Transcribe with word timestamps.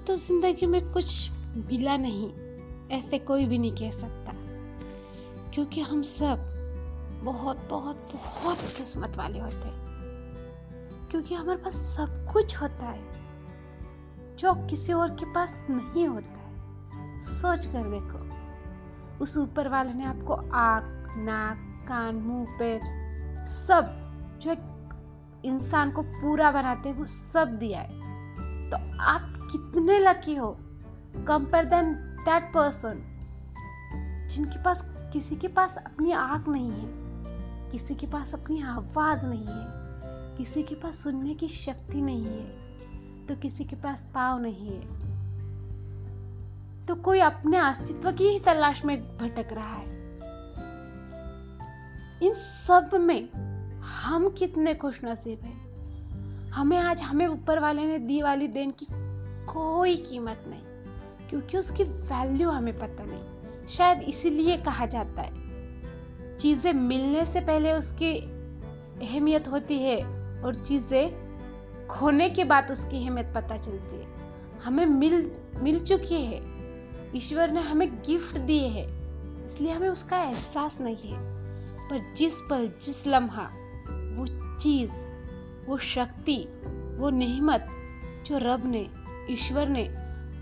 तो 0.00 0.16
ज़िंदगी 0.16 0.66
में 0.66 0.92
कुछ 0.92 1.30
मिला 1.56 1.96
नहीं, 1.96 2.32
ऐसे 2.90 3.18
कोई 3.18 3.44
भी 3.44 3.58
नहीं 3.58 3.72
कह 3.72 3.90
सकता। 3.90 4.32
क्योंकि 5.54 5.80
हम 5.80 6.02
सब 6.02 6.38
बहुत 7.24 7.68
बहुत 7.70 8.08
बहुत 8.14 8.58
किस्मत 8.58 9.16
वाले 9.16 9.38
होते 9.38 9.68
हैं। 9.68 9.80
क्योंकि 11.10 11.34
हमारे 11.34 11.58
पास 11.58 11.74
सब 11.74 12.32
कुछ 12.32 12.56
होता 12.56 12.86
है, 12.86 13.02
जो 14.38 14.54
किसी 14.54 14.92
और 14.92 15.10
के 15.10 15.32
पास 15.34 15.54
नहीं 15.70 16.06
होता 16.08 16.30
है। 16.30 16.40
सोच 17.20 17.66
कर 17.66 17.82
देखो, 17.84 18.30
उस 19.20 19.36
ऊपर 19.36 19.68
वाले 19.68 19.92
ने 19.92 20.04
आपको 20.04 20.34
आँख, 20.52 20.84
नाक, 21.16 21.88
कान, 21.88 22.14
मुँह, 22.14 22.46
पैर, 22.58 22.80
सब, 23.46 23.96
जो 24.42 24.52
एक 24.52 24.58
इंसान 25.44 25.90
को 25.90 26.02
पूरा 26.02 26.50
बनाते 26.50 26.88
हैं, 26.88 26.96
वो 26.96 27.06
सब 27.06 27.48
दिया 27.48 27.80
है। 27.80 28.00
तो 28.70 28.76
आप 29.00 29.39
कितने 29.50 29.98
लकी 29.98 30.34
हो 30.34 30.56
कंपेयर 31.26 31.64
देन 31.64 31.94
दैट 32.20 32.52
पर्सन 32.54 33.06
जिनके 34.30 34.62
पास, 34.62 34.82
किसी 35.12 35.36
के 35.36 35.48
पास 35.48 35.76
अपनी 35.76 36.12
आँख 36.12 36.48
नहीं 36.48 36.70
है, 36.70 36.88
किसी 37.70 37.94
के 37.94 38.06
पास 38.06 38.34
अपनी 38.34 38.62
आवाज़ 38.62 39.26
नहीं 39.26 39.46
है, 39.46 39.66
किसी 40.36 40.62
के 40.62 40.74
पास 40.74 41.02
सुनने 41.02 41.34
की 41.34 41.48
शक्ति 41.48 42.00
नहीं 42.00 42.24
है 42.24 43.26
तो 43.26 43.36
किसी 43.36 43.64
के 43.64 43.76
पास 43.76 44.06
पाव 44.14 44.40
नहीं 44.42 44.70
है 44.70 44.98
तो 46.86 46.94
कोई 46.94 47.20
अपने 47.20 47.56
अस्तित्व 47.58 48.12
की 48.12 48.24
ही 48.24 48.38
तलाश 48.40 48.84
में 48.84 48.96
भटक 49.18 49.52
रहा 49.52 49.74
है। 49.74 49.98
इन 52.22 52.34
सब 52.34 52.90
में 52.94 53.28
हम 53.82 54.28
कितने 54.28 54.74
खुश 54.74 55.00
नसीब 55.04 55.40
हैं। 55.40 56.50
हमें 56.50 56.78
आज 56.78 57.02
हमें 57.02 57.26
ऊपर 57.26 57.58
वाले 57.58 57.86
ने 57.86 57.98
दी 57.98 58.20
वाली 58.22 58.48
देन 58.48 58.70
की 58.70 58.86
कोई 59.50 59.96
कीमत 59.96 60.44
नहीं, 60.48 61.28
क्योंकि 61.28 61.58
उसकी 61.58 61.84
वैल्यू 61.84 62.50
हमें 62.50 62.78
पता 62.78 63.04
नहीं। 63.04 63.68
शायद 63.68 64.02
इसीलिए 64.02 64.56
कहा 64.56 64.86
जाता 64.86 65.22
है। 65.22 66.36
चीज़ें 66.38 66.72
मिलने 66.72 67.24
से 67.24 67.40
पहले 67.40 67.72
उसकी 67.72 68.16
अहमियत 69.06 69.48
होती 69.48 69.78
है 69.78 69.96
और 70.42 70.54
चीज़ें 70.54 71.86
खोने 71.88 72.30
के 72.30 72.44
बाद 72.44 72.70
उसकी 72.70 73.04
अहमियत 73.04 73.32
पता 73.34 73.56
चलती 73.56 73.96
है। 73.96 74.06
हमें 74.64 74.86
मिल 74.86 75.30
मिल 75.62 75.84
चुकी 75.84 76.22
है। 76.24 76.40
ईश्वर 77.16 77.50
ने 77.50 77.60
हमें 77.60 77.88
गिफ्ट 78.02 78.38
दिए 78.38 78.68
है, 78.68 78.84
इसलिए 79.46 79.72
हमें 79.72 79.88
उसका 79.88 80.18
एहसास 80.18 80.80
नहीं 80.80 81.12
है। 81.12 81.18
पर 81.88 82.12
जिस 82.14 82.40
पल, 82.40 82.66
जिस 82.80 83.06
लम्हा, 83.06 83.44
वो 84.16 84.26
चीज़, 84.56 84.92
वो 85.66 85.78
शक्ति, 85.78 86.36
वो 86.98 87.10
नेहमत 87.10 87.66
जो 88.26 88.38
रब 88.38 88.64
ने 88.64 88.88
ईश्वर 89.32 89.68
ने 89.68 89.84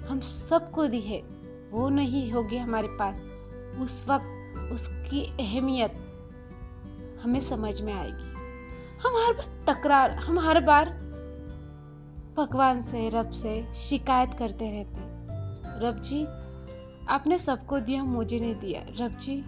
हम 0.08 0.20
सबको 0.20 0.86
दी 0.86 1.00
है। 1.00 1.22
वो 1.70 1.88
नहीं 1.88 2.32
होगी 2.32 2.56
हमारे 2.56 2.88
पास। 2.90 3.22
उस 3.80 4.08
वक्त 4.08 4.34
उसकी 4.72 5.24
अहमियत 5.24 5.92
हमें 7.22 7.40
समझ 7.40 7.82
में 7.82 7.94
आएगी। 7.94 8.38
हम 8.98 9.12
हर 9.16 9.32
बार 9.32 9.64
तकरार, 9.66 10.10
हम 10.10 10.38
हर 10.38 10.60
बार 10.60 10.90
भगवान 12.36 12.82
से, 12.82 13.08
रब 13.08 13.30
से 13.30 13.74
शिकायत 13.74 14.34
करते 14.34 14.70
रहते 14.70 15.08
रब 15.86 16.00
जी, 16.00 16.24
आपने 17.08 17.38
सबको 17.38 17.80
दिया, 17.80 18.04
मुझे 18.04 18.38
नहीं 18.38 18.54
दिया। 18.54 18.82
रब 19.00 19.16
जी, 19.16 19.44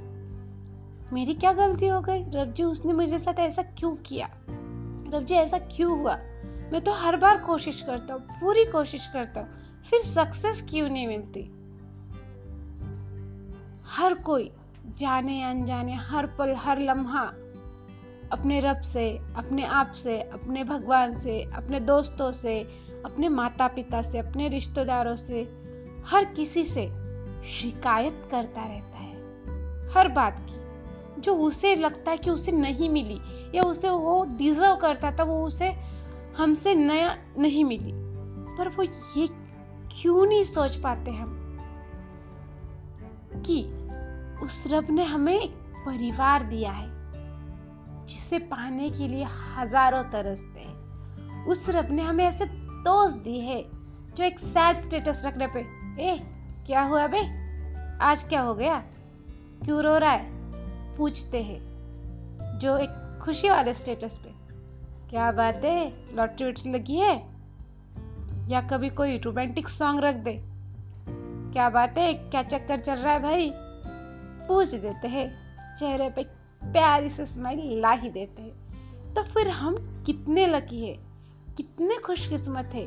मेरी 1.13 1.35
क्या 1.35 1.53
गलती 1.53 1.87
हो 1.87 2.01
गई? 2.01 2.25
रब 2.25 2.53
जी, 2.53 2.63
उसने 2.63 2.93
मुझे 2.93 3.19
साथ 3.19 3.41
ऐसा 3.41 3.63
क्यों 3.63 3.97
किया? 3.97 4.31
रब 5.15 5.25
जी, 5.25 5.35
ऐसा 5.35 5.59
क्यों 5.59 5.99
हुआ? 5.99 6.19
मैं 6.73 6.81
तो 6.81 6.93
हर 6.93 7.17
बार 7.17 7.39
कोशिश 7.39 7.81
करता 7.81 8.15
हूँ, 8.15 8.23
पूरी 8.23 8.65
कोशिश 8.65 9.07
करता 9.07 9.41
हूँ, 9.41 9.49
फिर 9.91 10.01
सक्सेस 10.01 10.67
क्यों 10.71 10.89
नहीं 10.89 11.07
मिलती? 11.07 11.41
हर 13.87 14.15
कोई, 14.15 14.53
जाने 14.99 15.43
अनजाने, 15.43 15.95
हर 15.95 16.27
पल, 16.27 16.55
हर 16.55 16.79
लम्हा, 16.79 17.33
अपने 18.33 18.61
रब 18.61 18.81
से, 18.81 19.21
अपने 19.37 19.65
आप 19.65 19.91
से, 19.91 20.21
अपने 20.21 20.65
भगवान 20.65 21.15
से, 21.15 21.51
अपने 21.55 21.81
दोस्तों 21.81 22.33
से, 22.33 22.61
अपने 23.05 23.29
माता 23.29 23.69
पिता 23.69 24.03
से, 24.03 24.19
अपने 24.19 24.49
रिश्तेदारों 24.49 25.17
से, 25.17 25.43
हर 26.07 26.25
किसी 26.25 26.65
से 26.65 26.93
शिकायत 27.49 28.29
करता 28.31 28.63
रहता 28.63 28.99
है। 28.99 29.11
हर 29.91 30.09
बात 30.09 30.47
की। 30.51 30.61
जो 31.21 31.37
उसे 31.37 31.75
लगता 31.75 32.11
है 32.11 32.17
कि 32.17 32.31
उसे 32.31 32.53
नहीं 32.53 32.91
मिली, 32.91 33.21
या 33.55 33.63
उसे 33.63 33.89
वो 33.89 34.25
डिजर्व 34.25 34.77
करता 34.77 35.13
था 35.13 35.23
वो 35.23 35.47
उसे 35.47 35.90
हमसे 36.41 36.75
नया 36.75 37.17
नहीं 37.39 37.65
मिली। 37.65 37.93
पर 38.57 38.69
वो 38.69 38.83
ये 39.17 39.29
क्यों 39.93 40.27
नहीं 40.27 40.45
सोच 40.45 40.77
पाते 40.77 41.11
हम? 41.11 41.37
कि 43.47 43.65
उस 44.45 44.65
रब 44.67 44.87
ने 44.91 45.05
हमें 45.05 45.49
परिवार 45.87 46.43
दिया 46.43 46.73
है, 46.73 46.89
जिसे 48.07 48.39
पाने 48.39 48.91
के 48.91 49.09
लिए 49.09 49.25
हज़ारों 49.25 50.03
तरसते 50.03 50.61
हैं 50.61 50.71
उस 51.47 51.69
रब 51.69 51.89
ने 51.91 52.03
हमें 52.03 52.25
ऐसे 52.25 52.47
दोस्त 52.85 53.17
दिए 53.17 53.41
है, 53.41 53.65
जो 54.15 54.25
एक 54.25 54.39
सैड 54.39 54.81
स्टेटस 54.81 55.23
रखने 55.27 55.47
पे, 55.47 55.61
ए, 56.03 56.19
क्या 56.67 56.83
हुआ 56.83 57.07
बे? 57.07 57.21
आज 58.05 58.23
क्या 58.23 58.41
हो 58.41 58.55
गया? 58.55 58.79
क्यों 59.65 59.83
रो 59.83 59.99
रहा 59.99 60.11
है? 60.11 60.31
पूछते 60.97 61.43
हैं, 61.43 61.61
जो 62.59 62.77
एक 62.77 63.19
खुशी 63.23 63.49
वाले 63.49 63.75
स्टेटस 63.75 64.19
पे। 64.19 64.30
क्या 65.11 65.33
बात 65.33 65.57
है? 65.65 65.93
लॉटरी 66.17 66.45
वॉटरी 66.45 66.73
लगी 66.73 66.97
है? 66.97 67.17
या 68.49 68.61
कभी 68.61 68.89
कोई 68.89 69.19
रोमांटिक 69.19 69.69
सॉन्ग 69.69 70.01
रख 70.01 70.15
दे? 70.15 70.43
क्या 71.53 71.71
बात 71.71 71.99
है? 71.99 72.15
क्या 72.15 72.43
चक्कर 72.43 72.79
चल 72.79 72.95
रहा 72.95 73.13
है 73.13 73.23
भाई? 73.23 73.53
पूछ 74.49 74.75
देते 74.75 75.09
हैं। 75.09 75.57
चेहरे 75.77 76.11
पे 76.11 76.25
प्यारी 76.63 77.09
से 77.09 77.27
स्माइल 77.27 77.81
ला 77.81 77.91
ही 77.91 78.11
देते 78.11 78.43
हैं। 78.43 78.53
तो 79.15 79.23
फिर 79.23 79.49
हम 79.49 80.03
कितने 80.07 80.47
लकी 80.47 80.89
है? 80.89 80.99
कितने 81.57 81.97
खुशकिस्मत 81.97 82.71
है? 82.75 82.85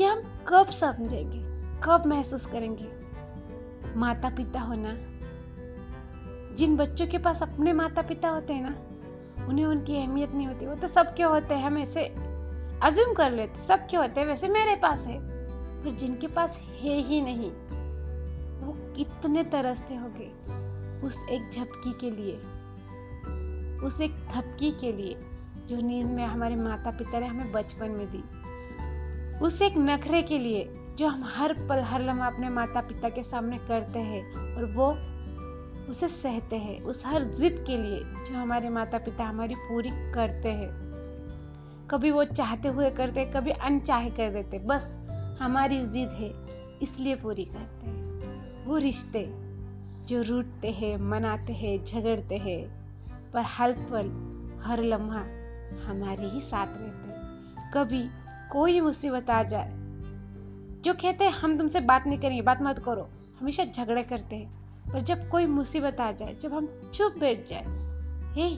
ये 0.00 0.04
हम 0.04 0.44
कब 0.48 0.66
समझेंगे? 0.66 1.40
कब 1.80 2.02
महसूस 2.06 2.46
करेंगे? 2.46 2.88
माता 3.96 4.30
पिता 4.30 4.60
होना। 4.60 4.96
जिन 6.54 6.76
बच्चों 6.76 7.06
के 7.06 7.18
पास 7.18 7.42
अपने 7.42 7.72
माता 7.72 8.02
पिता 8.02 8.28
होते 8.28 8.52
हैं 8.52 8.70
ना 8.70 8.89
उन्हें 9.48 9.66
उनकी 9.66 9.96
अहमियत 9.96 10.32
नहीं 10.32 10.46
होती। 10.46 10.66
वो 10.66 10.74
तो 10.74 10.86
सबके 10.86 11.22
होते 11.22 11.54
हैं, 11.54 11.64
हम 11.64 11.78
ऐसे 11.78 12.04
अज्यूम 12.82 13.14
कर 13.14 13.30
लेते 13.30 13.58
सबके 13.58 13.96
होते 13.96 14.20
हैं, 14.20 14.26
वैसे 14.26 14.48
मेरे 14.48 14.76
पास 14.76 15.06
है। 15.06 15.18
पर 15.84 15.90
जिनके 15.90 16.26
पास 16.26 16.58
है 16.58 16.96
ही 16.96 17.20
नहीं, 17.20 17.50
वो 18.60 18.94
कितने 18.94 19.44
तरसते 19.44 19.94
होंगे 19.94 20.30
उस 21.06 21.24
एक 21.30 21.50
झपकी 21.50 21.92
के 21.92 22.10
लिए, 22.10 22.32
उस 23.86 24.00
एक 24.00 24.10
थपकी 24.10 24.70
के 24.70 24.92
लिए 24.92 25.16
जो 25.68 25.76
नींद 25.76 26.06
में 26.06 26.24
हमारे 26.24 26.56
माता 26.56 26.90
पिता 26.90 27.18
ने 27.18 27.26
हमें 27.26 27.52
बचपन 27.52 27.90
में 27.90 28.06
दी। 28.10 28.22
उस 29.38 29.62
एक 29.62 29.74
नखरे 29.76 30.22
के 30.22 30.38
लिए 30.38 30.72
जो 30.98 31.08
हम 31.08 31.22
हर 31.24 31.52
पल, 31.52 31.80
हर 31.80 32.00
लम्हा 32.00 32.26
अपने 32.26 32.48
माता 32.48 32.80
पिता 32.80 33.08
के 33.08 33.22
सामने 33.22 33.58
करते 33.58 33.98
हैं 33.98 34.54
और 34.56 34.64
वो 34.64 34.94
उसे 35.88 36.08
सहते 36.08 36.56
हैं, 36.56 36.80
उस 36.80 37.06
हर 37.06 37.22
जिद 37.22 37.64
के 37.66 37.76
लिए 37.76 37.98
जो 37.98 38.34
हमारे 38.34 38.68
माता 38.68 38.98
पिता 38.98 39.24
हमारी 39.24 39.54
पूरी 39.54 39.90
करते 39.90 40.48
हैं। 40.48 40.90
कभी 41.90 42.10
वो 42.10 42.24
चाहते 42.24 42.68
हुए 42.68 42.90
करते, 42.90 43.24
कभी 43.24 43.50
अनचाहे 43.50 44.10
कर 44.10 44.30
देते, 44.30 44.58
बस 44.58 44.96
हमारी 45.40 45.86
जिद 45.86 46.08
है, 46.08 46.34
इसलिए 46.82 47.14
पूरी 47.14 47.44
करते 47.44 47.86
हैं। 47.86 48.00
वो 48.64 48.76
रिश्ते 48.76 49.50
जो 50.04 50.22
रूटते 50.22 50.70
हैं, 50.70 50.96
मनाते 50.96 51.52
हैं, 51.52 51.84
झगड़ते 51.84 52.36
हैं, 52.36 52.80
पर 53.30 53.42
हर 53.46 53.72
पल, 53.72 54.30
हर 54.62 54.82
लम्हा 54.82 55.20
हमारे 55.90 56.28
ही 56.28 56.40
साथ 56.40 56.66
रहते 56.66 57.12
हैं। 57.12 57.70
कभी 57.74 58.08
कोई 58.52 58.80
मुसीबत 58.80 59.30
आ 59.30 59.42
जाए, 59.42 59.70
जो 60.80 60.94
कहते 60.94 61.24
हैं, 61.24 61.32
हम 61.32 61.58
तुमसे 61.58 61.80
बात 61.80 62.06
नहीं 62.06 62.18
करेंगे, 62.18 62.42
बात 62.42 62.62
मत 62.62 62.78
करो, 62.78 63.08
हमेशा 63.40 63.64
झगड़े 63.64 64.02
करते 64.02 64.36
हैं। 64.36 64.59
पर 64.92 65.00
जब 65.00 65.28
कोई 65.28 65.46
मुसीबत 65.46 66.00
आ 66.00 66.12
जाए, 66.12 66.34
जब 66.34 66.52
हम 66.52 66.90
चुप 66.94 67.14
बैठ 67.18 67.48
जाए, 67.48 67.64
हे 68.34 68.56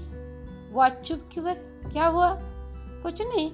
वो 0.71 0.89
चुप 0.89 1.31
क्यों 1.33 1.49
है? 1.49 1.55
क्या 1.93 2.07
हुआ? 2.07 2.39
कुछ 3.03 3.23
नहीं, 3.23 3.53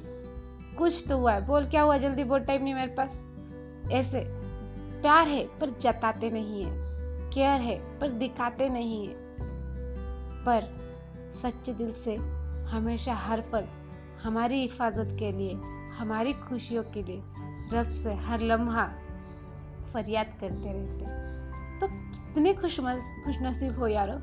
कुछ 0.77 1.05
तो 1.09 1.19
हुआ 1.19 1.33
है। 1.33 1.47
बोल, 1.47 1.67
क्या 1.67 1.83
हुआ? 1.83 1.99
जल्दी 1.99 2.25
बोल, 2.25 2.41
टाइम 2.41 2.65
नहीं 2.65 2.75
मेरे 2.75 2.95
पास। 2.95 3.25
ऐसे, 3.93 4.25
प्यार 5.01 5.29
है, 5.29 5.59
पर 5.59 5.71
जताते 5.71 6.31
नहीं 6.31 6.65
है। 6.65 6.89
केयर 7.31 7.61
है, 7.61 7.99
पर 7.99 8.11
दिखाते 8.11 8.69
नहीं 8.69 9.09
है। 9.09 9.15
पर 10.45 10.79
सच्चे 11.43 11.73
दिल 11.73 11.93
से 11.93 12.17
हमेशा 12.69 13.15
हर 13.15 13.41
पल, 13.41 13.65
हमारी 14.23 14.63
हिफाजत 14.63 15.17
के 15.19 15.33
लिए, 15.33 15.55
हमारी 15.99 16.33
खुशियों 16.33 16.83
के 16.83 17.03
लिए, 17.03 17.23
रब 17.73 17.89
से 17.89 18.15
हर 18.15 18.41
लम्हा 18.41 18.93
फरियाद 19.93 20.27
करते 20.27 20.73
रहते 20.73 21.05
तो 21.05 21.28
कितने 22.29 22.53
खुश 22.55 22.77
नसीब 22.81 23.79
हो 23.79 23.87
यारो। 23.87 24.19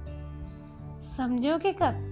समझोगे 1.05 1.71
कब? 1.73 2.11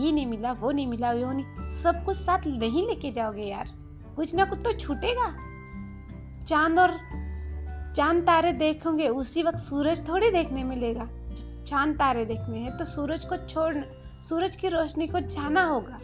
ये 0.00 0.12
नहीं 0.12 0.26
मिला, 0.26 0.52
वो 0.52 0.70
नहीं 0.70 0.86
मिला 0.86 1.10
वो 1.12 1.32
नहीं। 1.32 1.68
सब 1.82 2.04
कुछ 2.04 2.16
साथ 2.16 2.46
नहीं 2.46 2.86
लेके 2.88 3.10
जाओगे 3.12 3.42
यार। 3.42 3.68
कुछ 4.16 4.34
ना 4.34 4.44
कुछ 4.44 4.58
तो 4.58 4.72
छूटेगा। 4.72 5.26
चाँद 6.44 6.78
और 6.78 6.98
चाँद 7.96 8.22
तारे 8.22 8.52
देखोगे, 8.52 9.08
उसी 9.08 9.42
वक्त 9.42 9.58
सूरज 9.58 10.08
थोड़ी 10.08 10.30
देखने 10.30 10.64
मिलेगा। 10.64 11.08
चाँद 11.64 11.94
तारे 11.94 12.24
देखने 12.24 12.58
हैं 12.58 12.76
तो 12.76 12.84
सूरज 12.84 13.24
को 13.24 13.36
छोड़ 13.36 13.74
सूरज 14.22 14.56
की 14.56 14.68
रोशनी 14.68 15.06
को 15.06 15.20
जाना 15.20 15.64
होगा। 15.64 15.98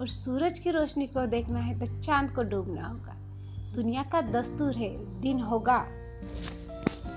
और 0.00 0.08
सूरज 0.08 0.58
की 0.58 0.70
रोशनी 0.70 1.06
को 1.06 1.26
देखना 1.26 1.58
है 1.58 1.78
तो 1.78 2.00
चाँद 2.00 2.30
को 2.30 2.42
डूबना 2.42 2.86
होगा। 2.86 3.16
दुनिया 3.74 4.02
का 4.02 4.20
दस्तूर 4.20 4.76
है, 4.76 5.20
दिन 5.20 5.40
होगा। 5.40 5.78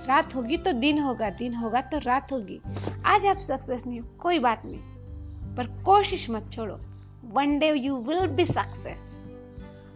रात 0.07 0.35
होगी 0.35 0.57
तो 0.57 0.71
दिन 0.73 0.99
होगा 0.99 1.29
दिन 1.29 1.53
होगा 1.53 1.81
तो 1.81 1.99
रात 1.99 2.31
होगी। 2.31 2.59
आज 3.05 3.25
आप 3.25 3.37
सक्सेस 3.37 3.85
नहीं 3.85 3.99
हो, 3.99 4.07
कोई 4.19 4.39
बात 4.39 4.61
नहीं। 4.65 5.55
पर 5.55 5.67
कोशिश 5.83 6.29
मत 6.29 6.49
छोड़ो 6.53 6.79
one 7.25 7.59
day 7.59 7.71
you 7.71 7.97
will 7.97 8.27
be 8.27 8.45
success 8.45 8.99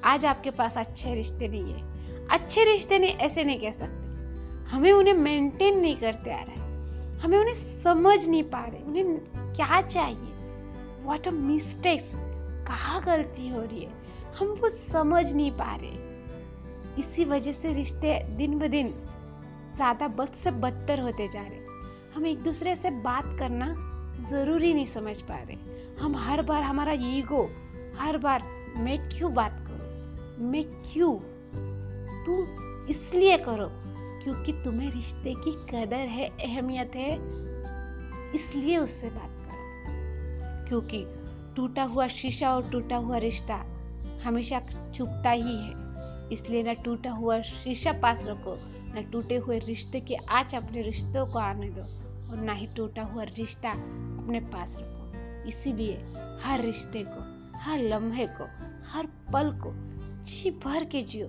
आज 0.03 0.25
आपके 0.25 0.51
पास 0.51 0.77
अच्छे 0.77 1.13
रिश्ते 1.13 1.47
नहीं 1.47 1.73
है। 1.73 1.81
अच्छे 2.27 2.63
रिश्ते 2.63 2.99
नहीं, 2.99 3.09
ऐसे 3.09 3.43
नहीं 3.43 3.59
कह 3.59 3.71
सकते। 3.71 4.07
हमें 4.69 4.91
उन्हें 4.91 5.13
मेंटेन 5.13 5.79
नहीं 5.79 5.95
करते 5.95 6.31
आ 6.31 6.43
रहे 6.43 6.55
हमें 7.19 7.37
उन्हें 7.37 7.53
समझ 7.53 8.27
नहीं 8.27 8.43
पा 8.43 8.65
रहे, 8.65 8.83
उन्हें 8.83 9.05
क्या 9.55 9.81
चाहिए? 9.81 10.33
वॉट 11.03 11.27
अ 11.27 11.31
मिस्टेक्स 11.31 12.13
कहा 12.67 12.99
गलती 12.99 13.49
हो 13.49 13.61
रही 13.61 13.83
है? 13.83 13.91
हम 14.39 14.47
वो 14.47 14.69
समझ 14.69 15.33
नहीं 15.33 15.51
पा 15.51 15.75
रहे। 15.75 16.09
इसी 16.99 17.25
वजह 17.25 17.51
से 17.51 17.73
रिश्ते 17.73 18.23
दिन 18.37 18.59
ब 18.59 18.67
दिन 18.67 18.93
ज़्यादा 19.75 20.07
बद 20.07 20.27
से 20.27 20.51
बदतर 20.51 20.99
होते 20.99 21.27
जा 21.27 21.41
रहे 21.41 21.59
हम 22.15 22.25
एक 22.25 22.43
दूसरे 22.43 22.75
से 22.75 22.89
बात 22.89 23.35
करना 23.39 23.75
ज़रूरी 24.29 24.73
नहीं 24.73 24.85
समझ 24.85 25.21
पा 25.21 25.35
रहे। 25.35 25.57
हम 25.99 26.15
हर 26.15 26.41
बार 26.41 26.63
हमारा 26.63 26.91
ईगो, 26.91 27.49
हर 27.97 28.17
बार, 28.17 28.43
मैं 28.77 29.09
क्यों 29.09 29.33
बात 29.33 29.51
करूँ? 29.51 29.79
मैं 30.51 30.63
क्यों? 30.63 31.15
तू 32.25 32.47
इसलिए 32.85 33.37
करो 33.37 33.69
क्योंकि 34.23 34.51
तुम्हें 34.51 34.91
रिश्ते 34.91 35.33
की 35.33 35.51
कदर 35.51 35.95
है, 35.95 36.27
अहमियत 36.27 36.91
है। 36.95 37.15
इसलिए 38.35 38.77
उससे 38.77 39.09
बात 39.09 39.37
करो। 39.39 39.49
क्योंकि 40.67 41.05
टूटा 41.55 41.83
हुआ 41.83 42.07
शीशा 42.07 42.55
और 42.55 42.69
टूटा 42.69 42.95
हुआ 42.95 43.17
रिश्ता 43.17 43.65
हमेशा 44.23 44.59
चुपता 44.95 45.29
ही 45.29 45.57
है। 45.57 45.88
इसलिए 46.31 46.63
ना 46.63 46.73
टूटा 46.73 47.11
हुआ 47.11 47.39
शीशा 47.41 47.91
पास 47.91 48.23
रखो, 48.25 48.55
ना 48.93 49.01
टूटे 49.11 49.35
हुए 49.37 49.59
रिश्ते 49.59 49.99
के 49.99 50.15
आज 50.29 50.55
अपने 50.55 50.81
रिश्तों 50.81 51.25
को 51.25 51.39
आने 51.39 51.69
दो 51.69 51.81
और 52.31 52.37
ना 52.37 52.53
ही 52.53 52.67
टूटा 52.67 53.03
हुआ 53.03 53.23
रिश्ता 53.23 53.71
अपने 53.71 54.39
पास 54.39 54.75
रखो। 54.79 55.47
इसीलिए 55.49 55.95
हर 56.43 56.61
रिश्ते 56.61 57.03
को, 57.07 57.21
हर 57.59 57.79
लम्हे 57.79 58.27
को, 58.27 58.45
हर 58.89 59.07
पल 59.33 59.51
को 59.63 59.71
जी 60.23 60.51
भर 60.65 60.85
के 60.85 61.01
जियो। 61.01 61.27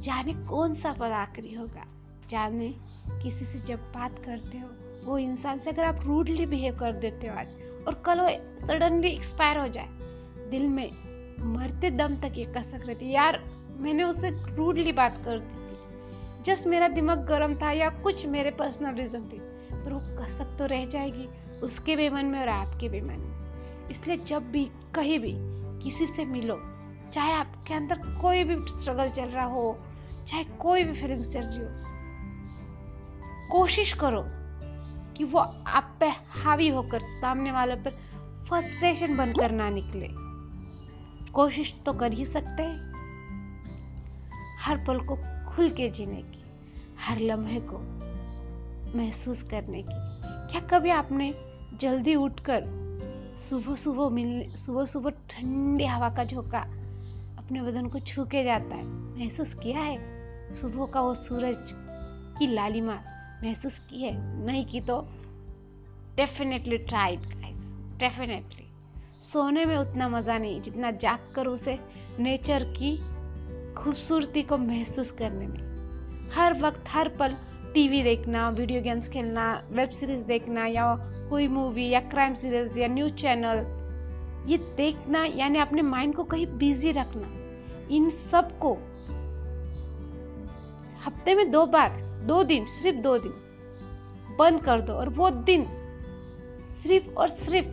जाने 0.00 0.32
कौन 0.46 0.74
सा 0.74 0.92
पल 0.92 1.12
आखिरी 1.12 1.54
होगा। 1.54 1.86
जाने 2.28 2.68
किसी 3.22 3.44
से 3.44 3.58
जब 3.58 3.78
बात 3.94 4.18
करते 4.18 4.58
हो, 4.58 4.68
वो 5.04 5.18
इंसान 5.18 5.58
से 5.58 5.70
अगर 5.70 5.84
आप 5.84 6.00
रूडली 6.04 6.46
बिहेव 6.46 6.76
कर 6.78 6.92
देते 6.92 7.26
हो 7.26 7.34
आज 7.34 7.56
और 7.86 8.02
कल 8.06 8.20
वो 8.20 8.28
सडनली 8.66 9.08
एक्सपायर 9.08 9.58
हो 9.58 9.66
जाए, 9.68 9.88
दिल 10.50 10.68
में 10.68 10.90
मरते 11.54 11.90
दम 11.90 12.16
तक 12.16 12.38
ये 12.38 12.44
कसक 12.56 12.86
रहती 12.86 13.10
यार 13.10 13.40
मैंने 13.80 14.02
उससे 14.02 14.30
रूडली 14.56 14.92
बात 14.92 15.16
कर 15.24 15.38
दी 15.38 15.54
थी। 15.56 16.42
जस्ट 16.42 16.66
मेरा 16.66 16.88
दिमाग 16.88 17.24
गर्म 17.26 17.54
था 17.54 17.70
या 17.72 17.88
कुछ 17.88 18.26
मेरे 18.26 18.50
पर्सनल 18.50 18.94
रीजन 18.94 19.22
थे, 19.22 19.38
पर 19.84 19.92
वो 19.92 20.00
कसक 20.22 20.56
तो 20.58 20.66
रह 20.66 20.84
जाएगी 20.84 21.28
उसके 21.62 21.96
भी 21.96 22.08
मन 22.10 22.24
में 22.24 22.40
और 22.40 22.48
आपके 22.48 22.88
भी 22.88 23.00
मन 23.00 23.20
में। 23.20 23.88
इसलिए 23.90 24.16
जब 24.16 24.50
भी, 24.50 24.64
कहीं 24.94 25.18
भी 25.18 25.34
किसी 25.82 26.06
से 26.06 26.24
मिलो, 26.24 26.58
चाहे 27.12 27.32
आपके 27.32 27.74
अंदर 27.74 27.98
कोई 28.20 28.44
भी 28.44 28.56
स्ट्रगल 28.68 29.08
चल 29.08 29.24
रहा 29.24 29.44
हो, 29.44 29.78
चाहे 30.26 30.44
कोई 30.44 30.84
भी 30.84 30.94
फीलिंग्स 30.94 31.28
चल 31.28 31.40
रही 31.40 31.58
हो, 31.58 31.68
कोशिश 33.50 33.92
करो 33.92 34.24
कि 35.16 35.24
वो 35.24 35.38
आप 35.38 35.96
पे 36.00 36.06
हावी 36.28 36.68
होकर 36.68 37.00
सामने 37.00 37.52
वाले 37.52 37.74
पर 37.74 37.90
फ्रस्ट्रेशन 38.48 39.16
बनकर 39.16 39.50
ना 39.50 39.68
निकले। 39.70 40.08
कोशिश 41.32 41.74
तो 41.86 41.92
कर 41.92 42.12
ही 42.12 42.24
सकते 42.24 42.62
हैं। 42.62 42.91
हर 44.62 44.76
पल 44.76 44.98
को 45.00 45.16
खुल 45.50 45.68
के 45.68 45.88
जीने 45.88 46.22
की, 46.22 46.42
हर 47.00 47.18
लम्हे 47.18 47.60
को 47.60 47.78
महसूस 48.98 49.42
करने 49.42 49.82
की। 49.82 49.94
क्या 50.52 50.60
कभी 50.60 50.90
आपने 50.90 51.32
जल्दी 51.80 52.14
उठकर 52.14 52.62
सुबह 53.38 53.74
सुबह 53.74 54.08
मिलने 54.08 54.56
सुबह 54.56 54.84
सुबह 54.84 55.10
ठंडी 55.30 55.84
हवा 55.84 56.08
का 56.08 56.24
झोंका 56.24 56.60
अपने 57.38 57.62
बदन 57.62 57.88
को 57.88 57.98
छू 57.98 58.24
के 58.24 58.44
जाता 58.44 58.76
है? 58.76 58.84
महसूस 58.84 59.54
किया 59.54 59.80
है? 59.80 60.54
सुबह 60.54 60.86
का 60.86 61.00
वो 61.00 61.14
सूरज 61.14 61.72
की 62.38 62.46
लालिमा 62.46 62.94
महसूस 63.42 63.78
की 63.78 64.02
है? 64.02 64.12
नहीं 64.46 64.64
की 64.66 64.80
तो 64.80 65.00
डेफिनेटली 66.16 66.78
ट्राई 66.78 67.16
गाइस 67.16 67.74
डेफिनेटली 67.98 68.66
सोने 69.22 69.64
में 69.64 69.76
उतना 69.76 70.08
मज़ा 70.08 70.38
नहीं, 70.38 70.60
जितना 70.60 70.90
जाग 70.90 71.32
कर 71.34 71.46
उसे 71.46 71.78
नेचर 72.18 72.64
की 72.64 72.98
खूबसूरती 73.78 74.42
को 74.42 74.58
महसूस 74.58 75.10
करने 75.10 75.46
में। 75.46 76.30
हर 76.30 76.54
वक्त, 76.54 76.84
हर 76.88 77.08
पल 77.08 77.36
टीवी 77.74 78.02
देखना, 78.02 78.48
वीडियो 78.50 78.82
गेम्स 78.82 79.08
खेलना, 79.08 79.64
वेब 79.70 79.88
सीरीज़ 79.88 80.24
देखना, 80.24 80.66
या 80.66 80.94
कोई 81.30 81.48
मूवी, 81.48 81.88
या 81.88 82.00
क्राइम 82.00 82.34
सीरीज़, 82.34 82.78
या 82.78 82.88
न्यूज़ 82.88 83.12
चैनल, 83.12 83.64
ये 84.46 84.58
देखना, 84.76 85.24
यानी 85.24 85.58
अपने 85.58 85.82
माइंड 85.82 86.14
को 86.14 86.24
कहीं 86.24 86.46
बिज़ी 86.46 86.92
रखना, 86.92 87.28
इन 87.96 88.10
सबको 88.10 88.74
हफ़्ते 91.04 91.34
में 91.34 91.50
दो 91.50 91.66
बार, 91.66 91.90
दो 92.26 92.42
दिन, 92.44 92.64
सिर्फ़ 92.64 92.98
दो 92.98 93.18
दिन 93.18 93.32
बंद 94.38 94.60
कर 94.60 94.80
दो, 94.80 94.92
और 94.92 95.08
वो 95.08 95.30
दिन 95.30 95.66
सिर्फ़ 96.82 97.10
और 97.10 97.28
सिर्फ़ 97.28 97.68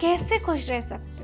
कैसे 0.00 0.38
खुश 0.38 0.70
रह 0.70 0.80
सकते 0.80 1.19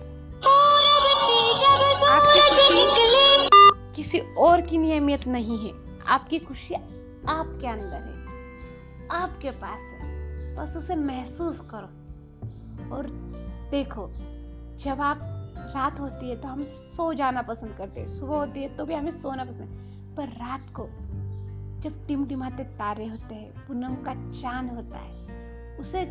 आपकी 2.05 3.95
किसी 3.97 4.19
और 4.39 4.61
की 4.61 4.79
नियमित 4.79 5.27
नहीं 5.29 5.59
है। 5.59 5.73
आपकी 6.09 6.39
खुशी 6.39 6.75
आपके 6.75 7.67
अंदर 7.67 8.03
है 8.03 8.15
आपके 9.23 9.51
पास 9.51 9.81
है। 9.81 10.57
बस 10.57 10.77
उसे 10.77 10.97
महसूस 10.97 11.61
करो। 11.61 12.95
और 12.95 13.07
देखो 13.71 14.09
जब 14.77 15.01
आप 15.01 15.19
रात 15.75 16.01
होती 16.01 16.31
है 16.31 16.37
तो 16.41 16.49
हम 16.49 16.65
सो 16.65 17.13
जाना 17.15 17.43
पसंद 17.43 17.75
करते 17.79 18.01
हैं। 18.01 18.07
सुबह 18.07 18.37
होती 18.37 18.63
है 18.63 18.77
तो 18.77 18.85
भी 18.85 18.95
हमें 18.95 19.11
सोना 19.11 19.45
पसंद 19.45 20.15
पर 20.17 20.29
रात 20.29 20.67
को 20.71 20.89
जब 21.81 22.07
टिमटिमाते 22.07 22.65
तारे 22.65 23.07
होते 23.07 23.35
हैं 23.35 23.67
पूनम 23.67 23.95
का 23.95 24.15
चाँद 24.31 24.71
होता 24.71 24.99
है 24.99 25.77
उसे 25.79 26.05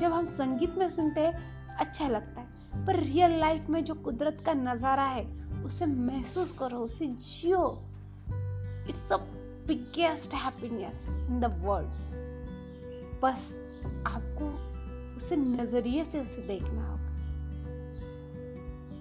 जब 0.00 0.12
हम 0.12 0.24
संगीत 0.24 0.78
में 0.78 0.88
सुनते 0.88 1.20
हैं 1.20 1.34
अच्छा 1.76 2.08
लगता 2.08 2.40
है। 2.40 2.55
पर 2.84 3.00
रियल 3.00 3.38
लाइफ 3.40 3.68
में 3.68 3.84
जो 3.84 3.94
कुदरत 3.94 4.42
का 4.46 4.52
नज़ारा 4.54 5.04
है, 5.04 5.24
उसे 5.64 5.86
महसूस 5.86 6.52
करो, 6.52 6.78
उसे 6.78 7.06
जियो। 7.06 7.62
It's 8.88 9.12
a 9.12 9.16
biggest 9.66 10.34
happiness 10.34 11.06
in 11.10 11.40
the 11.40 11.44
world 11.64 11.90
बस 13.22 13.40
आपको 14.06 14.48
उसे 15.16 15.36
नज़रिए 15.36 16.04
से 16.04 16.20
उसे 16.20 16.42
देखना 16.42 16.88
होगा। 16.88 17.04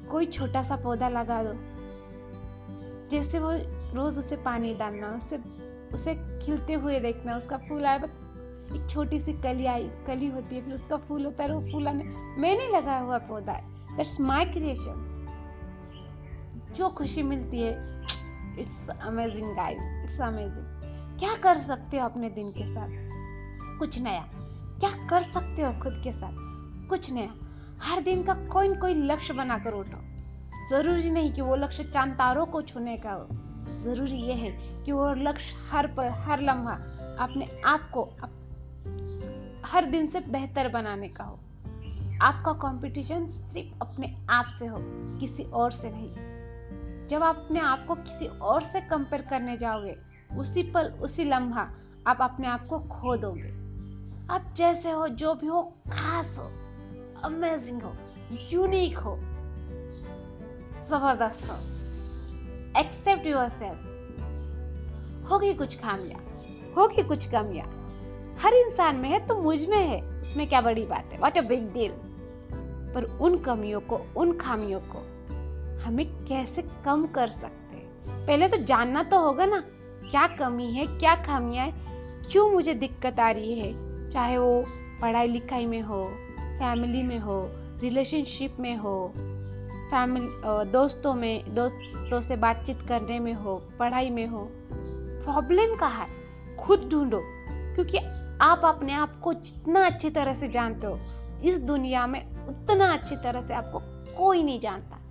कोई 0.10 0.26
छोटा 0.26 0.62
सा 0.64 0.76
पौधा 0.76 1.10
लगा 1.10 1.44
दो, 1.44 1.54
जैसे 3.10 3.40
वो 3.40 3.52
रोज 3.96 4.20
उसे 4.20 4.36
पानी 4.36 4.74
डालना, 4.74 5.08
उसे 5.08 5.38
उसे 5.94 6.14
खिलते 6.46 6.74
हुए 6.74 7.00
देखना, 7.00 7.36
उसका 7.38 7.58
फूल 7.58 7.86
आए 7.86 8.00
एक 8.74 8.90
छोटी 8.90 9.20
सी 9.20 9.34
कली 9.34 9.66
आई, 9.66 9.90
कली 10.08 10.28
होती 10.28 10.56
है, 10.56 10.62
फिर 10.62 10.74
उसका 10.74 10.98
फूल 10.98 11.26
होता 11.26 11.44
है 11.44 11.56
वो 11.56 11.72
फूल 11.72 11.88
आने, 11.88 12.04
मैंने 12.42 12.78
लगाया 12.78 13.00
हुआ 13.00 13.18
पौधा 13.18 13.52
है। 13.52 13.96
दैट्स 13.98 14.22
माय 14.22 14.46
क्रिएशन 14.46 15.12
जो 16.76 16.90
खुशी 16.90 17.24
मिलती 17.24 17.62
है 17.62 18.02
it's 18.60 18.90
amazing 18.90 19.56
guys 19.56 20.04
it's 20.04 20.22
amazing 20.22 20.76
क्या 21.20 21.36
कर 21.36 21.58
सकते 21.58 21.98
हो 21.98 22.06
अपने 22.06 22.30
दिन 22.30 22.52
के 22.52 22.66
साथ? 22.66 22.90
कुछ 23.80 24.02
नया। 24.02 24.30
क्या 24.80 25.08
कर 25.08 25.22
सकते 25.22 25.62
हो 25.62 25.74
खुद 25.74 26.02
के 26.04 26.12
साथ? 26.12 26.34
कुछ 26.90 27.12
नया। 27.14 27.34
हर 27.82 28.02
दिन 28.02 28.24
का 28.24 28.34
कोई 28.34 28.68
न 28.68 28.80
कोई 28.80 28.94
लक्ष्य 28.94 29.34
बनाकर 29.34 29.74
उठो। 29.74 29.98
ज़रूरी 30.70 31.10
नहीं 31.10 31.34
कि 31.34 31.42
वो 31.42 31.56
लक्ष्य 31.56 31.84
चाँद 31.84 32.12
तारों 32.12 32.46
को 32.46 32.62
छूने 32.62 32.98
का 32.98 33.12
हो। 33.12 33.28
ज़रूरी 33.78 34.18
यह 34.18 34.36
है 34.36 34.84
कि 34.84 34.92
वो 34.92 35.14
लक्ष्य 35.14 35.56
हर 35.70 35.88
पल 35.88 36.08
हर 36.08 36.42
लम्हा 36.42 36.74
अपने 37.20 37.62
आप 37.66 37.90
को 37.94 38.02
हर 39.66 39.86
दिन 39.86 40.06
से 40.06 40.20
बेहतर 40.20 40.70
बनाने 40.70 41.08
का 41.08 41.24
हो। 41.24 41.40
आपका 42.22 42.54
कंपटीशन 42.54 43.28
सिर्फ़ 43.28 43.78
अपने 43.82 44.16
आप 44.30 44.46
से 44.48 44.66
हो, 44.66 44.78
किसी 45.20 45.44
और 45.44 45.72
से 45.72 45.90
नहीं। 45.90 47.08
जब 47.08 47.24
आप 47.24 47.36
अपने 47.36 47.60
आप 47.60 47.86
को 47.88 47.96
किसी 47.96 48.26
और 48.26 48.62
से 48.62 48.82
कंपेयर 48.82 49.22
करने 49.22 49.58
जाओगे, 49.58 49.98
उसी 50.38 50.64
पल, 50.64 50.88
उसी 50.88 51.24
लम्हा 51.24 51.72
आप 52.08 52.18
अपने 52.22 52.48
आप 52.48 52.68
को 52.68 52.80
खो 52.80 53.16
दोगे। 53.16 53.50
आप 54.30 54.54
जैसे 54.56 54.92
हो, 54.92 55.08
जो 55.08 55.36
भी 55.36 55.48
हो, 55.48 55.64
खास 55.92 56.40
हो 56.40 56.52
अमेजिंग 57.22 57.82
हो 57.82 57.96
यूनिक 58.52 58.98
हो, 58.98 59.18
ज़बरदस्त 60.90 61.50
हो। 61.50 61.56
एक्सेप्ट 62.80 63.28
योर 63.28 63.48
सेल्फ 63.48 65.32
होगी 65.32 65.54
कुछ 65.54 65.80
खामियाँ, 65.80 66.20
होगी 66.78 67.04
कुछ 67.04 67.32
कमियाँ। 67.32 67.85
हर 68.40 68.54
इंसान 68.54 68.96
में 68.96 69.10
है 69.10 69.20
तो 69.28 69.36
मुझमें 69.36 69.78
है। 69.78 70.02
उसमें 70.22 70.48
क्या 70.50 70.62
बड़ी 70.62 70.86
बात 70.86 71.14
है? 71.14 71.20
वॉट 71.20 71.38
अ 71.38 71.42
बिग 71.42 71.74
डील 71.74 71.92
पर 72.94 73.04
उन 73.22 73.38
कमियों 73.38 73.80
को, 73.82 74.00
उन 74.18 74.38
खामियों 74.38 74.80
को 74.80 75.00
हमें 75.84 76.06
कैसे 76.26 76.62
कम 76.86 77.06
कर 77.06 77.28
सकते 77.28 77.78
हैं? 77.78 78.26
पहले 78.26 78.48
तो 78.48 78.58
जानना 78.58 79.04
तो 79.04 79.20
होगा 79.20 79.46
ना, 79.46 79.60
क्या 80.12 80.28
कमी 80.28 80.72
है, 80.72 80.86
क्या 80.88 81.16
खामियाँ 81.16 81.66
है? 81.66 81.74
क्यों 82.32 82.50
मुझे 82.52 82.74
दिक्कत 82.74 83.20
आ 83.20 83.32
रही 83.32 83.60
है? 83.60 83.74
चाहे 84.10 84.38
वो 84.38 84.64
पढ़ाई 85.02 85.28
लिखाई 85.28 85.66
में 85.66 85.82
हो 85.82 86.04
फैमिली 86.60 87.04
में 87.04 87.20
हो 87.20 87.42
रिलेशनशिप 87.82 88.58
में 88.60 88.76
हो 88.76 89.14
फैमिली 89.92 90.28
दोस्तों 90.72 91.14
में, 91.14 91.44
दोस्तों 91.56 92.22
से 92.22 92.36
बातचीत 92.36 92.82
करने 92.82 93.20
में 93.20 93.34
हो, 93.34 93.56
पढ़ाई 93.80 94.10
में 94.10 94.28
हो। 94.28 94.48
प्रॉब्लम 95.24 95.76
कहा 95.76 96.04
है? 96.04 96.08
खुद 96.60 96.90
ढूंढो, 96.92 97.22
क्योंकि 97.76 97.98
आप 98.42 98.62
अपने 98.66 98.94
आप 98.94 99.20
को 99.20 99.34
जितना 99.34 99.86
अच्छी 99.86 100.10
तरह 100.10 100.34
से 100.34 100.48
जानते 100.48 100.88
हो, 100.88 101.00
इस 101.44 101.60
दुनिया 101.60 102.08
में 102.08 102.48
उतना 102.48 102.94
अच्छी 102.94 103.16
तरह 103.16 103.42
से 103.42 103.54
आपको 103.54 103.80
कोई 104.18 104.44
नहीं 104.44 104.60
जानता। 104.60 105.02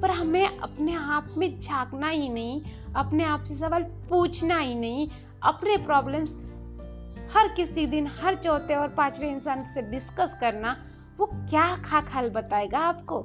पर 0.00 0.10
हमें 0.10 0.58
अपने 0.58 0.94
आप 0.94 1.34
में 1.36 1.60
झांकना 1.60 2.08
ही 2.08 2.28
नहीं, 2.28 2.62
अपने 2.96 3.24
आप 3.24 3.42
से 3.42 3.54
सवाल 3.54 3.82
पूछना 3.82 4.58
ही 4.58 4.74
नहीं। 4.74 5.08
अपने 5.42 5.76
प्रॉब्लम्स 5.76 6.36
हर 7.36 7.48
किसी 7.48 7.86
दिन, 7.86 8.10
हर 8.22 8.34
चौथे 8.34 8.74
और 8.74 8.88
पांचवे 8.88 9.30
इंसान 9.30 9.66
से 9.66 9.82
डिस्कस 9.82 10.36
करना, 10.40 10.76
वो 11.18 11.26
क्या 11.26 11.76
खाक 11.76 12.06
हल 12.14 12.30
बताएगा 12.30 12.78
आपको? 12.78 13.18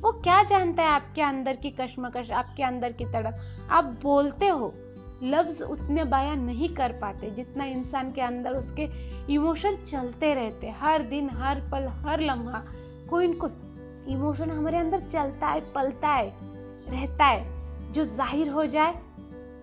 वो 0.00 0.12
क्या 0.12 0.42
जानता 0.42 0.82
है 0.82 0.88
आपके 0.88 1.22
अंदर 1.22 1.56
की 1.56 1.70
कश्मकश, 1.70 2.30
आपके 2.30 2.62
अंदर 2.62 2.92
की 2.92 3.04
तड़प? 3.04 3.36
आप 3.70 3.84
बोलते 3.84 4.48
हो 4.48 4.74
लफ्ज 5.22 5.62
उतने 5.62 6.04
बयान 6.04 6.40
नहीं 6.40 6.68
कर 6.68 6.92
पाते, 6.92 7.30
जितना 7.30 7.64
इंसान 7.64 8.12
के 8.12 8.20
अंदर 8.20 8.54
उसके 8.54 8.88
इमोशन 9.32 9.76
चलते 9.76 10.34
रहते 10.34 10.70
हर 10.70 11.02
दिन, 11.02 11.30
हर 11.30 11.60
पल, 11.60 11.88
हर 11.88 12.20
लम्हा, 12.20 12.64
कोई 13.10 13.24
इनको 13.24 13.48
इमोशन 14.08 14.50
हमारे 14.50 14.78
अंदर 14.78 14.98
चलता 14.98 15.46
है, 15.46 15.60
पलता 15.60 16.08
है, 16.08 16.34
रहता 16.90 17.24
है। 17.24 17.92
जो 17.92 18.04
ज़ाहिर 18.04 18.50
हो 18.50 18.66
जाए, 18.66 18.94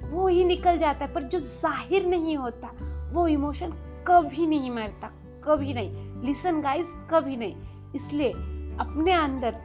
वो 0.03 0.27
ही 0.27 0.43
निकल 0.45 0.77
जाता 0.77 1.05
है, 1.05 1.13
पर 1.13 1.23
जो 1.23 1.39
ज़ाहिर 1.39 2.05
नहीं 2.05 2.37
होता, 2.37 2.71
वो 3.13 3.27
इमोशन 3.27 3.71
कभी 4.07 4.47
नहीं 4.47 4.71
मरता, 4.71 5.07
कभी 5.43 5.73
नहीं। 5.73 6.23
लिसन 6.25 6.61
गाइस 6.61 6.93
कभी 7.11 7.37
नहीं। 7.37 7.55
इसलिए 7.95 8.31
अपने 8.79 9.11
अंदर 9.11 9.55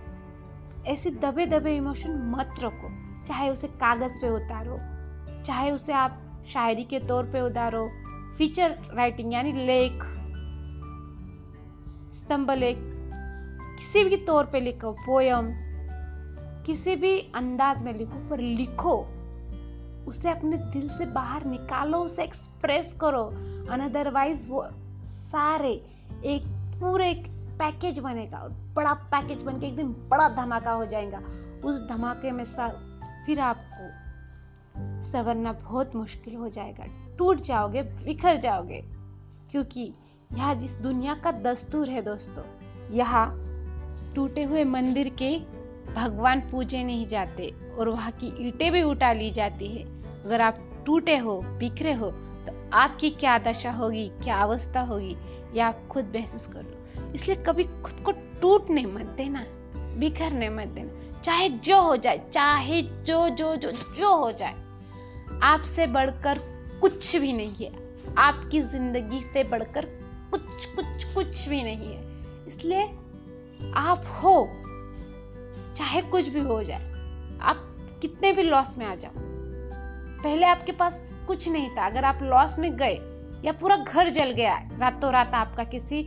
ऐसे 0.87 1.11
दबे 1.11 1.47
दबे 1.47 1.77
इमोशन 1.77 2.33
मत 2.37 2.55
रखो। 2.61 2.91
चाहे 3.25 3.51
उसे 3.51 3.67
कागज़ 3.67 4.21
पे 4.21 4.29
उतारो 4.29 4.79
चाहे 5.45 5.71
उसे 5.71 5.93
आप 5.93 6.19
शायरी 6.49 6.85
के 6.85 6.99
तौर 6.99 7.25
पे 7.25 7.41
उतारो 7.41 7.89
फीचर 8.39 8.79
राइटिंग 8.95 9.33
यानी 9.33 9.53
लेख, 9.53 10.05
स्तंभ 12.15 12.51
लेख, 12.51 12.79
किसी 13.79 14.05
भी 14.05 14.17
तौर 14.17 14.45
पे 14.45 14.61
लिखो 14.61 14.93
पोयम 14.93 15.53
किसी 16.67 16.97
भी 16.97 17.19
अंदाज 17.35 17.83
में 17.83 17.93
लिखो, 17.95 18.29
पर 18.31 18.41
लिखो। 18.41 18.97
उसे 20.09 20.31
अपने 20.31 20.57
दिल 20.57 20.89
से 20.89 21.07
बाहर 21.07 21.45
निकालो, 21.45 21.99
उसे 21.99 22.23
एक्सप्रेस 22.23 22.93
करो। 23.01 23.25
अनदरवाइज 23.71 24.47
वो 24.51 24.67
सारे 25.05 25.73
एक, 26.25 26.47
पूरे 26.81 27.11
एक 27.11 27.27
पैकेज 27.59 27.99
बनेगा 27.99 28.39
बड़ा 28.77 28.93
पैकेज 28.95 29.43
बन 29.43 29.59
के 29.61 29.67
एक 29.67 29.77
दिन 29.77 29.89
बड़ा 30.11 30.29
धमाका 30.29 30.73
हो 30.73 30.87
जाएगा। 30.87 31.23
उस 31.65 31.81
धमाके 31.89 32.33
में 32.33 32.45
फिर 33.27 33.41
आपको 33.41 34.02
सवरना 35.12 35.52
बहुत 35.52 35.97
मुश्किल 35.97 36.35
हो 36.35 36.49
जाएगा। 36.49 36.85
टूट 37.16 37.40
जाओगे, 37.40 37.83
बिखर 37.83 38.37
जाओगे। 38.37 38.83
क्योंकि 39.50 39.92
यह 40.33 40.61
इस 40.64 40.75
दुनिया 40.76 41.14
का 41.14 41.33
दस्तूर 41.33 41.88
है 41.88 42.02
दोस्तों। 42.02 42.45
यहाँ 42.90 43.38
टूटे 44.14 44.42
हुए 44.42 44.64
मंदिर 44.64 45.09
के 45.09 45.38
भगवान 45.92 46.40
पूजे 46.40 46.85
नहीं 46.85 47.07
जाते 47.07 47.54
और 47.78 47.88
वहाँ 47.88 48.11
की 48.11 48.49
ईटे 48.49 48.71
भी 48.71 48.83
उठा 48.83 49.12
ली 49.12 49.31
जाती 49.31 49.66
है। 49.69 49.85
अगर 50.25 50.40
आप 50.40 50.59
टूटे 50.87 51.16
हो, 51.16 51.40
बिखरे 51.42 51.92
हो 51.92 52.11
तो 52.11 52.71
आपकी 52.73 53.11
क्या 53.11 53.38
दशा 53.38 53.71
होगी, 53.71 54.09
क्या 54.09 54.37
अवस्था 54.37 54.81
होगी 54.81 55.16
या 55.54 55.69
आप 55.69 55.87
खुद 55.90 56.12
महसूस 56.16 56.47
कर 56.47 56.62
लो। 56.62 57.12
इसलिए 57.12 57.37
कभी 57.37 57.64
खुद 57.64 58.00
को 58.04 58.12
टूटने 58.12 58.85
मत 58.87 59.14
देना, 59.16 59.45
बिखरने 59.99 60.49
मत 60.49 60.69
देना। 60.69 61.21
चाहे 61.21 61.49
जो 61.49 61.81
हो 61.81 61.97
जाए, 61.97 62.28
चाहे 62.33 62.83
जो 62.83 63.28
जो 63.28 63.57
जो 63.57 63.73
जो 63.73 64.16
हो 64.16 64.33
जाए 64.33 64.62
आपसे 65.43 65.87
बढ़कर 65.87 66.39
कुछ 66.81 67.17
भी 67.17 67.33
नहीं 67.33 67.67
है। 67.67 67.73
आपकी 68.19 68.61
ज़िंदगी 68.61 69.21
से 69.21 69.45
बढ़कर 69.45 69.87
कुछ 70.33 70.67
कुछ 70.67 71.05
कुछ 71.05 71.49
भी 71.49 71.63
नहीं 71.63 71.95
है। 71.95 72.47
इसलिए 72.47 72.83
आप 73.77 74.05
हो, 74.15 74.35
चाहे 75.77 76.03
कुछ 76.03 76.29
भी 76.29 76.41
हो 76.41 76.63
जाए, 76.63 76.83
आप 77.43 77.69
कितने 78.03 78.33
भी 78.33 78.43
लॉस 78.43 78.77
में 78.79 78.87
आ 78.87 78.95
जाओ। 78.95 79.13
पहले 80.23 80.47
आपके 80.47 80.73
पास 80.73 81.13
कुछ 81.27 81.49
नहीं 81.49 81.71
था। 81.71 81.87
अगर 81.87 82.05
आप 82.05 82.19
लॉस 82.23 82.59
में 82.59 82.77
गए 82.77 82.95
या 83.45 83.53
पूरा 83.53 83.77
घर 83.77 84.09
जल 84.09 84.31
गया 84.31 84.55
रातों 84.79 85.13
रात 85.13 85.35
आपका 85.35 85.65
किसी 85.65 86.03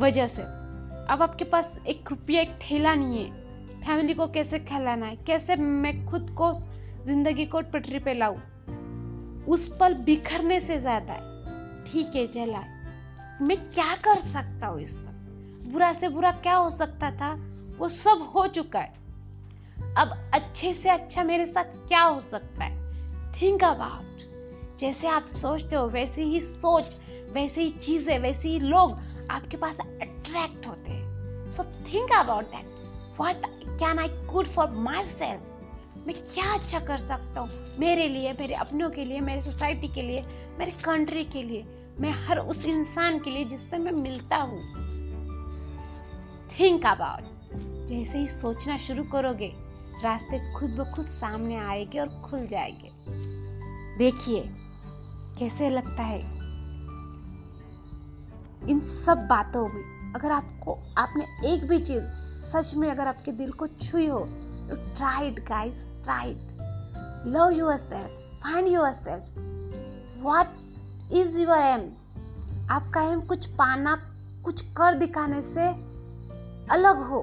वजह 0.00 0.26
से, 0.26 0.42
अब 0.42 1.18
आपके 1.22 1.44
पास 1.44 1.78
एक 1.88 2.10
रुपया, 2.10 2.40
एक 2.40 2.58
थैला 2.62 2.94
नहीं 2.94 3.24
है। 3.24 3.80
फैमिली 3.80 4.14
को 4.14 4.26
कैसे 4.26 4.58
खिलाना 4.58 5.06
है? 5.06 5.16
कैसे 5.16 5.56
मैं 5.56 6.04
खुद 6.06 6.30
को 6.30 6.52
ज़िंदगी 7.06 7.46
को 7.46 7.60
पटरी 7.72 7.98
पे 7.98 8.14
लाऊ। 8.14 8.36
उस 9.48 9.68
पल 9.80 9.94
बिखरने 9.94 10.60
से 10.60 10.78
ज़्यादा 10.78 11.12
है। 11.12 11.84
ठीक 11.84 12.16
है 12.16 12.26
चला 12.26 12.62
मैं 13.40 13.56
क्या 13.70 13.94
कर 13.96 14.18
सकता 14.18 14.66
हूँ 14.66 14.80
इस 14.80 14.98
वक्त? 15.00 15.70
बुरा 15.72 15.92
से 15.92 16.08
बुरा 16.08 16.30
क्या 16.30 16.54
हो 16.54 16.70
सकता 16.70 17.10
था? 17.10 17.32
वो 17.78 17.88
सब 17.88 18.30
हो 18.34 18.46
चुका 18.46 18.78
है। 18.78 18.98
अब 19.98 20.10
अच्छे 20.34 20.72
से 20.74 20.88
अच्छा 20.88 21.24
मेरे 21.24 21.46
साथ 21.46 21.64
क्या 21.88 22.02
हो 22.02 22.20
सकता 22.20 22.64
है? 22.64 22.78
थिंक 23.32 23.64
अबाउट 23.64 24.78
जैसे 24.78 25.08
आप 25.08 25.26
सोचते 25.26 25.76
हो, 25.76 25.86
वैसी 25.86 26.22
ही 26.22 26.40
सोच, 26.40 26.96
वैसी 27.32 27.60
ही 27.60 27.70
चीज़ें, 27.70 28.18
वैसे 28.18 28.48
ही 28.48 28.58
लोग 28.58 28.98
आपके 29.30 29.56
पास 29.56 29.80
अट्रैक्ट 29.80 30.66
होते 30.66 30.90
हैं। 30.90 31.50
So 31.50 31.64
think 31.88 32.12
about 32.12 32.44
that 32.44 33.18
what 33.20 33.46
can 33.80 33.98
I 33.98 34.08
good 34.32 34.46
for 34.46 34.70
myself 35.04 35.49
मैं 36.06 36.14
क्या 36.34 36.54
अच्छा 36.54 36.80
कर 36.80 36.96
सकता 36.96 37.40
हूँ? 37.40 37.50
मेरे 37.78 38.08
लिए, 38.08 38.32
मेरे 38.32 38.54
अपनों 38.54 38.90
के 38.90 39.04
लिए, 39.04 39.20
मेरे 39.20 39.40
सोसाइटी 39.40 39.88
के 39.88 40.02
लिए, 40.02 40.26
मेरे 40.58 40.70
कंट्री 40.70 41.24
के 41.24 41.42
लिए, 41.42 41.66
मैं 42.00 42.10
हर 42.10 42.38
उस 42.38 42.66
इंसान 42.66 43.18
के 43.18 43.30
लिए 43.30 43.44
जिससे 43.44 43.78
मैं 43.78 43.92
मिलता 43.92 44.36
हूँ। 44.36 44.60
थिंक 46.58 46.86
अबाउट 46.86 47.24
जैसे 47.86 48.18
ही 48.18 48.28
सोचना 48.28 48.76
शुरू 48.76 49.04
करोगे, 49.04 49.52
रास्ते 50.02 50.52
खुद 50.52 50.70
ब 50.70 50.90
खुद 50.94 51.08
सामने 51.08 51.56
आएँगे 51.56 51.98
और 51.98 52.08
खुल 52.08 52.46
जाएँगे। 52.46 52.90
देखिए, 53.98 54.50
कैसे 55.38 55.70
लगता 55.70 56.02
है? 56.02 56.20
इन 58.70 58.80
सब 58.80 59.18
बातों 59.18 59.68
में 59.68 60.14
अगर 60.16 60.32
आपको, 60.32 60.78
आपने 60.98 61.52
एक 61.52 61.64
भी 61.64 61.78
चीज़ 61.78 62.04
सच 62.52 62.74
में 62.74 62.90
अगर 62.90 63.06
आपके 63.06 63.32
दिल 63.32 63.52
को 63.52 63.66
छुई 63.66 64.06
हो 64.06 64.28
तो 64.70 64.76
tried 64.96 65.40
guys 65.48 65.84
tried 66.04 66.58
love 67.26 67.50
yourself 67.76 68.42
find 68.42 68.68
yourself 68.92 69.38
what 70.22 71.12
is 71.12 71.40
your 71.40 71.62
aim 71.62 71.88
आपका 72.70 73.02
एम 73.02 73.20
कुछ 73.20 73.46
पाना, 73.54 73.94
कुछ 74.44 74.60
कर 74.76 74.94
दिखाने 74.94 75.40
से 75.42 75.66
अलग 76.74 77.02
हो। 77.02 77.20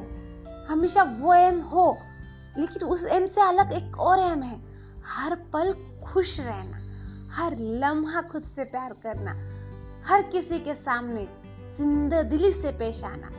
हमेशा 0.69 1.03
वो 1.19 1.33
एम 1.33 1.59
हो, 1.63 1.85
लेकिन 2.57 2.87
उस 2.87 3.05
एम 3.05 3.25
से 3.25 3.41
अलग 3.41 3.71
एक 3.73 3.97
और 3.99 4.19
एम 4.19 4.43
है। 4.43 4.59
हर 5.05 5.35
पल 5.53 5.73
खुश 6.05 6.39
रहना, 6.39 6.79
हर 7.33 7.55
लम्हा 7.81 8.21
खुद 8.21 8.43
से 8.43 8.63
प्यार 8.65 8.93
करना, 9.03 9.31
हर 10.07 10.21
किसी 10.31 10.59
के 10.59 10.73
सामने 10.75 11.27
ज़िंदा 11.77 12.21
दिली 12.23 12.51
से 12.51 12.71
पेश 12.71 13.03
आना। 13.03 13.29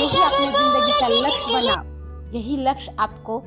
यही 0.00 0.20
अपनी 0.24 0.46
ज़िंदगी 0.46 0.92
का 0.92 1.08
लक्ष्य 1.08 1.54
बनाओ 1.54 2.30
यही 2.32 2.56
लक्ष्य 2.56 2.94
आपको 2.98 3.42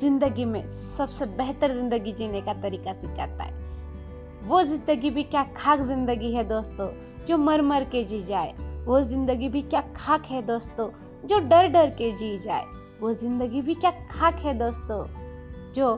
ज़िंदगी 0.00 0.44
में 0.44 0.68
सबसे 0.68 1.26
बेहतर 1.38 1.72
ज़िंदगी 1.72 2.12
जीने 2.12 2.40
का 2.40 2.52
तरीका 2.62 2.92
सिखाता 2.92 3.44
है। 3.44 4.46
वो 4.48 4.62
ज़िंदगी 4.62 5.10
भी 5.10 5.22
क्या 5.24 5.42
खाक 5.56 5.80
ज़िंदगी 5.80 6.32
है 6.34 6.44
दोस्तों 6.44 6.88
जो 7.26 7.38
मर 7.38 7.62
मर 7.62 7.84
के 7.84 8.02
जी 8.04 8.20
जाए। 8.22 8.54
वो 8.86 9.00
ज़िंदगी 9.02 9.48
भी 9.48 9.62
क्या 9.64 9.80
खाक 9.96 10.26
है 10.26 10.42
दोस्तों 10.42 10.88
जो 11.28 11.38
डर 11.48 11.68
डर 11.68 11.90
के 11.98 12.10
जी 12.12 12.36
जाए। 12.38 12.64
वो 13.00 13.12
ज़िंदगी 13.14 13.60
भी 13.62 13.74
क्या 13.74 13.90
खाक 14.10 14.40
है 14.40 14.54
दोस्तों 14.58 15.04
जो 15.72 15.94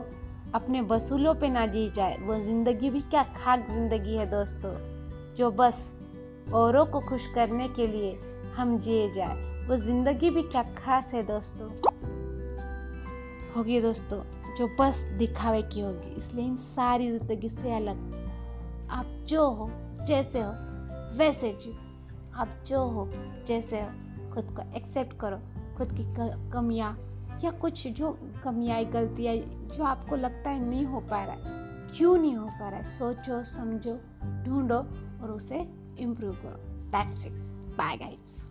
अपने 0.55 0.81
वसूलों 0.81 1.33
पे 1.35 1.49
ना 1.49 1.65
जी 1.67 1.87
जाए। 1.89 2.17
वो 2.21 2.39
ज़िंदगी 2.39 2.89
भी 2.89 3.01
क्या 3.01 3.23
खाक 3.35 3.65
ज़िंदगी 3.69 4.15
है 4.15 4.25
दोस्तों 4.31 4.75
जो 5.35 5.51
बस 5.51 5.81
औरों 6.53 6.85
को 6.85 6.99
खुश 6.99 7.27
करने 7.35 7.67
के 7.69 7.87
लिए 7.87 8.19
हम 8.55 8.77
जिए 8.79 9.09
जाए। 9.09 9.49
वो 9.61 9.75
ज़िंदगी 9.75 10.29
भी 10.29 10.41
क्या 10.41 10.63
खास 10.63 11.13
है 11.13 11.23
दोस्तों? 11.23 11.69
होगी 13.55 13.81
दोस्तों, 13.81 14.23
जो 14.55 14.75
बस 14.79 14.97
दिखावे 14.97 15.61
की 15.61 15.81
होगी, 15.81 16.15
इसलिए 16.15 16.45
इन 16.45 16.55
सारी 16.55 17.11
ज़िंदगी 17.11 17.49
से 17.49 17.75
अलग। 17.75 17.95
आप 18.89 19.25
जो 19.27 19.49
हो, 19.51 19.71
जैसे 20.05 20.41
हो, 20.41 20.51
वैसे 21.17 21.51
जियो। 21.51 21.75
आप 22.33 22.63
जो 22.67 22.81
हो, 22.81 23.09
जैसे 23.47 23.81
हो, 23.81 23.89
खुद 24.31 24.43
को 24.43 24.77
एक्सेप्ट 24.77 25.19
करो। 25.19 25.37
खुद 25.77 25.91
की 25.91 26.03
कमियाँ, 26.51 26.99
या 27.43 27.51
कुछ 27.51 27.87
जो 27.87 28.19
कमियाँ, 28.43 28.83
गलतियाँ, 28.83 29.35
जो 29.77 29.83
आपको 29.83 30.15
लगता 30.15 30.49
है 30.49 30.69
नहीं 30.69 30.85
हो 30.85 30.99
पा 30.99 31.23
रहा 31.25 31.35
है। 31.35 31.41
क्यों 31.97 32.17
नहीं 32.17 32.35
हो 32.35 32.47
पा 32.47 32.69
रहा 32.69 32.77
है? 32.77 32.83
सोचो, 32.83 33.43
समझो, 33.43 33.99
ढूंढो 34.43 34.77
और 35.23 35.31
उसे 35.31 35.67
इम्प्रूव 35.99 36.33
करो। 36.33 36.57
That's 36.91 37.27
it 37.27 37.33
by 37.77 37.97
guys 37.97 38.50